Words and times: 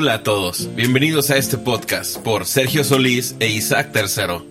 Hola 0.00 0.14
a 0.14 0.22
todos, 0.22 0.72
bienvenidos 0.76 1.28
a 1.30 1.38
este 1.38 1.58
podcast 1.58 2.18
por 2.18 2.46
Sergio 2.46 2.84
Solís 2.84 3.34
e 3.40 3.48
Isaac 3.48 3.90
Tercero. 3.90 4.46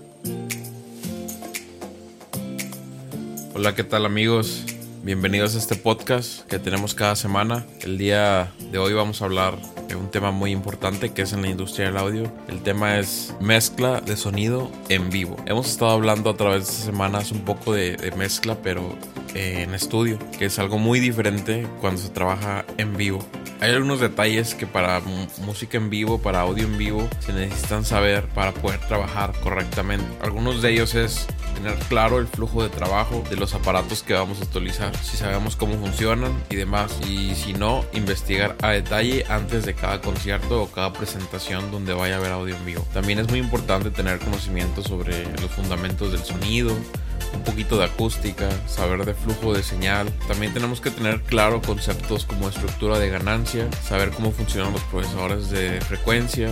Hola, 3.56 3.74
¿qué 3.74 3.86
tal 3.86 4.06
amigos? 4.06 4.66
Bienvenidos 5.04 5.56
a 5.56 5.60
este 5.60 5.76
podcast 5.76 6.46
que 6.48 6.60
tenemos 6.60 6.94
cada 6.94 7.16
semana. 7.16 7.66
El 7.80 7.98
día 7.98 8.52
de 8.74 8.78
hoy 8.78 8.92
vamos 8.92 9.22
a 9.22 9.26
hablar 9.26 9.58
de 9.88 9.96
un 9.96 10.12
tema 10.12 10.32
muy 10.32 10.52
importante 10.52 11.14
que 11.14 11.22
es 11.22 11.32
en 11.32 11.44
la 11.44 11.48
industria 11.48 11.86
del 11.86 11.96
audio. 11.96 12.30
El 12.50 12.62
tema 12.62 13.00
es 13.00 13.34
mezcla 13.40 14.02
de 14.02 14.18
sonido 14.18 14.70
en 14.90 15.10
vivo. 15.10 15.38
Hemos 15.46 15.70
estado 15.70 15.92
hablando 15.92 16.30
a 16.30 16.36
través 16.36 16.66
de 16.66 16.72
estas 16.72 16.86
semanas 16.88 17.32
un 17.32 17.46
poco 17.46 17.72
de, 17.72 17.96
de 17.96 18.12
mezcla, 18.12 18.58
pero 18.62 18.98
en 19.34 19.74
estudio, 19.74 20.20
que 20.38 20.48
es 20.48 20.60
algo 20.60 20.78
muy 20.78 21.00
diferente 21.00 21.66
cuando 21.80 22.02
se 22.02 22.10
trabaja 22.10 22.66
en 22.78 22.98
vivo. 22.98 23.26
Hay 23.60 23.72
algunos 23.72 24.00
detalles 24.00 24.54
que 24.54 24.68
para 24.68 25.02
música 25.44 25.78
en 25.78 25.90
vivo, 25.90 26.20
para 26.20 26.42
audio 26.42 26.66
en 26.66 26.78
vivo, 26.78 27.10
se 27.20 27.34
necesitan 27.34 27.84
saber 27.84 28.28
para 28.30 28.52
poder 28.52 28.80
trabajar 28.82 29.34
correctamente. 29.42 30.06
Algunos 30.22 30.62
de 30.62 30.74
ellos 30.74 30.94
es 30.94 31.26
tener 31.56 31.74
claro 31.90 32.20
el 32.20 32.28
flujo 32.28 32.62
de 32.62 32.70
trabajo 32.70 33.24
de 33.32 33.36
los 33.36 33.56
aparatos 33.56 34.04
que 34.04 34.14
vamos 34.14 34.40
a 34.42 34.44
utilizar, 34.44 34.96
si 34.98 35.18
sabemos 35.18 35.56
cómo 35.56 35.74
funcionan 35.74 36.32
y 36.52 36.56
demás. 36.56 37.00
Y 37.10 37.34
si 37.34 37.54
no, 37.54 37.84
investigar 37.94 38.56
a 38.62 38.70
detalle 38.70 39.26
antes 39.28 39.66
de 39.66 39.74
cada 39.74 40.02
concierto 40.02 40.62
o 40.62 40.72
cada 40.72 40.94
presentación 40.94 41.72
donde 41.72 41.94
vaya 41.94 42.16
a 42.16 42.18
haber 42.20 42.34
audio 42.34 42.56
en 42.56 42.64
vivo. 42.64 42.86
También 42.94 43.18
es 43.18 43.28
muy 43.28 43.40
importante 43.40 43.90
tener 43.90 44.20
conocimiento 44.20 44.84
sobre 44.84 45.24
los 45.42 45.50
fundamentos 45.50 46.12
del 46.12 46.24
sonido, 46.24 46.78
un 47.34 47.44
poquito 47.44 47.78
de 47.78 47.86
acústica, 47.86 48.50
saber 48.68 49.06
de 49.06 49.14
flujo 49.14 49.54
de 49.54 49.64
señal. 49.64 50.12
También 50.28 50.54
tenemos 50.54 50.82
que 50.82 50.92
tener 50.92 51.22
claro 51.22 51.62
conceptos 51.62 52.26
como 52.26 52.50
estructura 52.50 53.00
de 53.00 53.10
ganancia, 53.10 53.68
saber 53.84 54.12
cómo 54.12 54.32
funcionan 54.32 54.74
los 54.74 54.84
procesadores 54.84 55.50
de 55.50 55.82
frecuencia, 55.82 56.50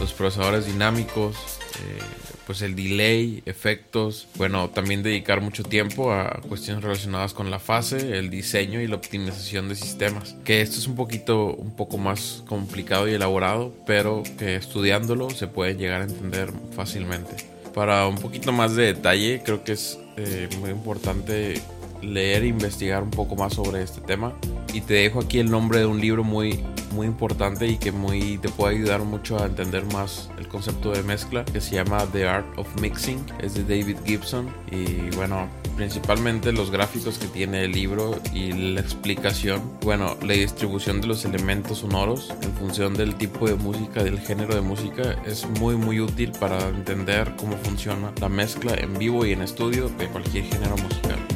los 0.00 0.12
procesadores 0.12 0.66
dinámicos, 0.66 1.36
eh, 1.76 1.98
pues 2.46 2.62
el 2.62 2.76
delay, 2.76 3.42
efectos, 3.44 4.28
bueno, 4.36 4.70
también 4.70 5.02
dedicar 5.02 5.40
mucho 5.40 5.64
tiempo 5.64 6.12
a 6.12 6.40
cuestiones 6.48 6.84
relacionadas 6.84 7.34
con 7.34 7.50
la 7.50 7.58
fase, 7.58 8.18
el 8.18 8.30
diseño 8.30 8.80
y 8.80 8.86
la 8.86 8.94
optimización 8.94 9.68
de 9.68 9.74
sistemas. 9.74 10.36
Que 10.44 10.60
esto 10.60 10.78
es 10.78 10.86
un 10.86 10.94
poquito, 10.94 11.46
un 11.46 11.74
poco 11.74 11.98
más 11.98 12.44
complicado 12.46 13.08
y 13.08 13.14
elaborado, 13.14 13.74
pero 13.84 14.22
que 14.38 14.54
estudiándolo 14.54 15.28
se 15.30 15.48
puede 15.48 15.74
llegar 15.74 16.02
a 16.02 16.04
entender 16.04 16.52
fácilmente. 16.76 17.55
Para 17.76 18.06
un 18.06 18.14
poquito 18.14 18.52
más 18.52 18.74
de 18.74 18.94
detalle, 18.94 19.42
creo 19.44 19.62
que 19.62 19.72
es 19.72 19.98
eh, 20.16 20.48
muy 20.60 20.70
importante 20.70 21.60
leer 22.00 22.44
e 22.44 22.46
investigar 22.46 23.02
un 23.02 23.10
poco 23.10 23.36
más 23.36 23.52
sobre 23.52 23.82
este 23.82 24.00
tema. 24.00 24.32
Y 24.76 24.82
te 24.82 24.92
dejo 24.92 25.20
aquí 25.20 25.38
el 25.38 25.50
nombre 25.50 25.78
de 25.78 25.86
un 25.86 26.02
libro 26.02 26.22
muy, 26.22 26.62
muy 26.92 27.06
importante 27.06 27.66
y 27.66 27.78
que 27.78 27.92
muy, 27.92 28.36
te 28.36 28.50
puede 28.50 28.76
ayudar 28.76 29.04
mucho 29.04 29.42
a 29.42 29.46
entender 29.46 29.86
más 29.86 30.28
el 30.36 30.48
concepto 30.48 30.90
de 30.90 31.02
mezcla, 31.02 31.46
que 31.46 31.62
se 31.62 31.76
llama 31.76 32.06
The 32.12 32.28
Art 32.28 32.46
of 32.58 32.68
Mixing. 32.78 33.24
Es 33.40 33.54
de 33.54 33.62
David 33.62 33.96
Gibson. 34.04 34.50
Y 34.70 35.08
bueno, 35.16 35.48
principalmente 35.76 36.52
los 36.52 36.70
gráficos 36.70 37.16
que 37.16 37.26
tiene 37.26 37.64
el 37.64 37.72
libro 37.72 38.20
y 38.34 38.52
la 38.52 38.82
explicación. 38.82 39.62
Bueno, 39.80 40.14
la 40.20 40.34
distribución 40.34 41.00
de 41.00 41.06
los 41.06 41.24
elementos 41.24 41.78
sonoros 41.78 42.34
en 42.42 42.52
función 42.52 42.92
del 42.92 43.14
tipo 43.14 43.48
de 43.48 43.54
música, 43.54 44.04
del 44.04 44.20
género 44.20 44.54
de 44.54 44.60
música, 44.60 45.16
es 45.24 45.48
muy, 45.58 45.76
muy 45.76 46.00
útil 46.00 46.32
para 46.32 46.68
entender 46.68 47.32
cómo 47.38 47.56
funciona 47.56 48.12
la 48.20 48.28
mezcla 48.28 48.74
en 48.74 48.92
vivo 48.98 49.24
y 49.24 49.32
en 49.32 49.40
estudio 49.40 49.88
de 49.88 50.06
cualquier 50.08 50.44
género 50.44 50.76
musical. 50.76 51.35